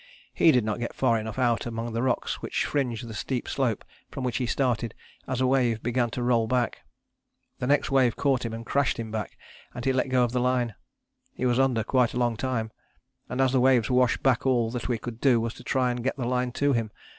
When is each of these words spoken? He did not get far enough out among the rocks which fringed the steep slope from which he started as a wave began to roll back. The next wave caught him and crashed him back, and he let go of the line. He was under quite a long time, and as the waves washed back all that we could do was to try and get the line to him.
He 0.33 0.51
did 0.51 0.63
not 0.65 0.79
get 0.79 0.95
far 0.95 1.19
enough 1.19 1.37
out 1.37 1.67
among 1.67 1.93
the 1.93 2.01
rocks 2.01 2.41
which 2.41 2.65
fringed 2.65 3.07
the 3.07 3.13
steep 3.13 3.47
slope 3.47 3.85
from 4.09 4.23
which 4.23 4.37
he 4.37 4.47
started 4.47 4.95
as 5.27 5.39
a 5.41 5.45
wave 5.45 5.83
began 5.83 6.09
to 6.09 6.23
roll 6.23 6.47
back. 6.47 6.79
The 7.59 7.67
next 7.67 7.91
wave 7.91 8.15
caught 8.15 8.43
him 8.43 8.51
and 8.51 8.65
crashed 8.65 8.97
him 8.97 9.11
back, 9.11 9.37
and 9.75 9.85
he 9.85 9.93
let 9.93 10.09
go 10.09 10.23
of 10.23 10.31
the 10.31 10.39
line. 10.41 10.73
He 11.35 11.45
was 11.45 11.59
under 11.59 11.83
quite 11.83 12.15
a 12.15 12.17
long 12.17 12.35
time, 12.35 12.71
and 13.29 13.39
as 13.39 13.51
the 13.51 13.61
waves 13.61 13.91
washed 13.91 14.23
back 14.23 14.43
all 14.43 14.71
that 14.71 14.87
we 14.87 14.97
could 14.97 15.21
do 15.21 15.39
was 15.39 15.53
to 15.53 15.63
try 15.63 15.91
and 15.91 16.03
get 16.03 16.17
the 16.17 16.25
line 16.25 16.51
to 16.53 16.73
him. 16.73 16.89